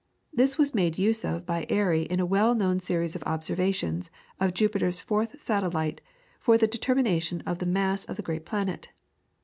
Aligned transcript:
This 0.33 0.57
was 0.57 0.73
made 0.73 0.97
use 0.97 1.23
of 1.23 1.45
by 1.45 1.67
Airy 1.69 2.01
in 2.05 2.19
a 2.19 2.25
well 2.25 2.55
known 2.55 2.79
series 2.79 3.15
of 3.15 3.21
observations 3.27 4.09
of 4.39 4.51
Jupiter's 4.55 4.99
fourth 4.99 5.39
satellite 5.39 6.01
for 6.39 6.57
the 6.57 6.65
determination 6.65 7.43
of 7.45 7.59
the 7.59 7.67
mass 7.67 8.03
of 8.05 8.15
the 8.15 8.23
great 8.23 8.43
planet. 8.43 8.89